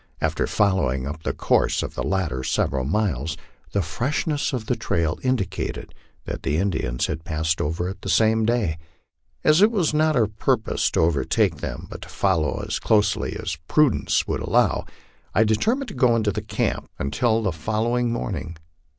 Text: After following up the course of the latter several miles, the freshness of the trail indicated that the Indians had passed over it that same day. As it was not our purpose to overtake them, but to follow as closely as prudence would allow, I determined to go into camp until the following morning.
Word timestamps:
After 0.19 0.47
following 0.47 1.05
up 1.05 1.21
the 1.21 1.31
course 1.31 1.83
of 1.83 1.93
the 1.93 2.01
latter 2.01 2.43
several 2.43 2.85
miles, 2.85 3.37
the 3.71 3.83
freshness 3.83 4.51
of 4.51 4.65
the 4.65 4.75
trail 4.75 5.19
indicated 5.21 5.93
that 6.25 6.41
the 6.41 6.57
Indians 6.57 7.05
had 7.05 7.23
passed 7.23 7.61
over 7.61 7.87
it 7.87 8.01
that 8.01 8.09
same 8.09 8.43
day. 8.43 8.79
As 9.43 9.61
it 9.61 9.69
was 9.69 9.93
not 9.93 10.15
our 10.15 10.25
purpose 10.25 10.89
to 10.89 11.01
overtake 11.01 11.57
them, 11.57 11.85
but 11.91 12.01
to 12.01 12.09
follow 12.09 12.63
as 12.67 12.79
closely 12.79 13.37
as 13.39 13.57
prudence 13.67 14.25
would 14.27 14.39
allow, 14.39 14.85
I 15.35 15.43
determined 15.43 15.89
to 15.89 15.93
go 15.93 16.15
into 16.15 16.31
camp 16.41 16.89
until 16.97 17.43
the 17.43 17.51
following 17.51 18.11
morning. 18.11 18.57